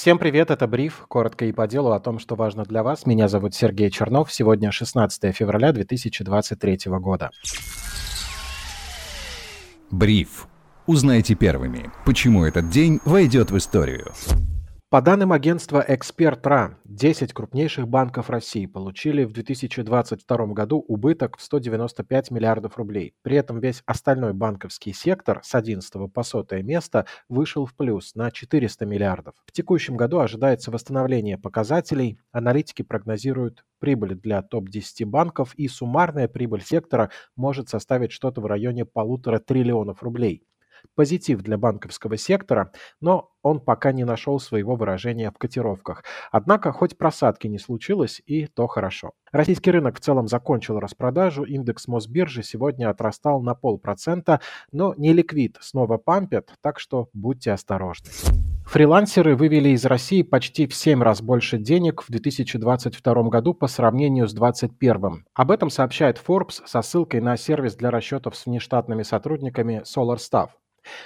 [0.00, 3.04] Всем привет, это Бриф, коротко и по делу о том, что важно для вас.
[3.04, 7.30] Меня зовут Сергей Чернов, сегодня 16 февраля 2023 года.
[9.90, 10.46] Бриф.
[10.86, 14.14] Узнайте первыми, почему этот день войдет в историю.
[14.90, 22.32] По данным агентства «Эксперт.РА», 10 крупнейших банков России получили в 2022 году убыток в 195
[22.32, 23.14] миллиардов рублей.
[23.22, 28.32] При этом весь остальной банковский сектор с 11 по 100 место вышел в плюс на
[28.32, 29.36] 400 миллиардов.
[29.46, 32.18] В текущем году ожидается восстановление показателей.
[32.32, 38.84] Аналитики прогнозируют прибыль для топ-10 банков и суммарная прибыль сектора может составить что-то в районе
[38.84, 40.42] полутора триллионов рублей
[40.94, 46.04] позитив для банковского сектора, но он пока не нашел своего выражения в котировках.
[46.30, 49.12] Однако, хоть просадки не случилось, и то хорошо.
[49.32, 54.40] Российский рынок в целом закончил распродажу, индекс Мосбиржи сегодня отрастал на полпроцента,
[54.72, 58.10] но не ликвид снова пампят, так что будьте осторожны.
[58.66, 64.28] Фрилансеры вывели из России почти в 7 раз больше денег в 2022 году по сравнению
[64.28, 65.24] с 2021.
[65.34, 70.50] Об этом сообщает Forbes со ссылкой на сервис для расчетов с внештатными сотрудниками SolarStaff.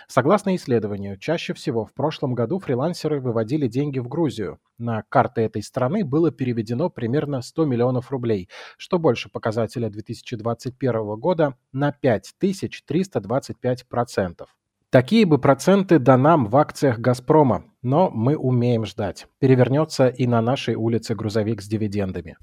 [0.06, 4.58] Согласно исследованию, чаще всего в прошлом году фрилансеры выводили деньги в Грузию.
[4.78, 11.55] На карты этой страны было переведено примерно 100 миллионов рублей, что больше показателя 2021 года
[11.72, 14.47] на 5325%.
[14.91, 19.27] Такие бы проценты да нам в акциях «Газпрома», но мы умеем ждать.
[19.41, 22.36] Перевернется и на нашей улице грузовик с дивидендами.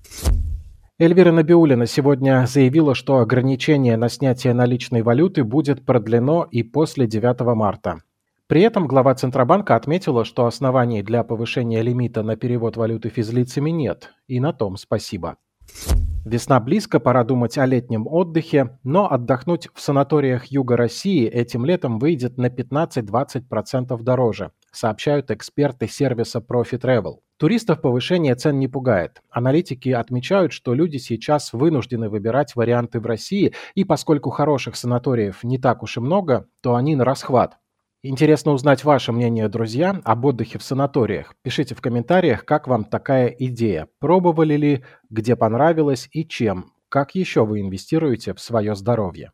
[1.02, 7.40] Эльвира Набиулина сегодня заявила, что ограничение на снятие наличной валюты будет продлено и после 9
[7.56, 8.04] марта.
[8.46, 14.12] При этом глава Центробанка отметила, что оснований для повышения лимита на перевод валюты физлицами нет,
[14.28, 15.38] и на том спасибо.
[16.24, 21.98] Весна близко, пора думать о летнем отдыхе, но отдохнуть в санаториях Юга России этим летом
[21.98, 27.20] выйдет на 15-20% дороже, сообщают эксперты сервиса Profit Travel.
[27.38, 29.22] Туристов повышение цен не пугает.
[29.30, 35.58] Аналитики отмечают, что люди сейчас вынуждены выбирать варианты в России, и поскольку хороших санаториев не
[35.58, 37.58] так уж и много, то они на расхват.
[38.04, 41.36] Интересно узнать ваше мнение, друзья, об отдыхе в санаториях.
[41.44, 43.88] Пишите в комментариях, как вам такая идея.
[44.00, 46.74] Пробовали ли, где понравилось и чем.
[46.90, 49.32] Как еще вы инвестируете в свое здоровье?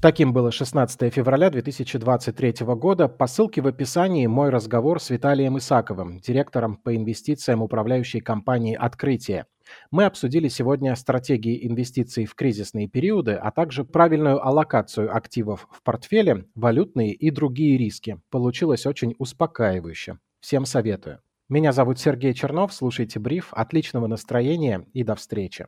[0.00, 3.08] Таким было 16 февраля 2023 года.
[3.08, 9.46] По ссылке в описании мой разговор с Виталием Исаковым, директором по инвестициям управляющей компании «Открытие».
[9.90, 16.44] Мы обсудили сегодня стратегии инвестиций в кризисные периоды, а также правильную аллокацию активов в портфеле,
[16.54, 18.20] валютные и другие риски.
[18.30, 20.18] Получилось очень успокаивающе.
[20.38, 21.18] Всем советую.
[21.48, 25.66] Меня зовут Сергей Чернов, слушайте бриф, отличного настроения и до встречи.